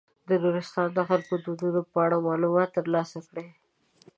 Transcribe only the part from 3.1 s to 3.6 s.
کړئ.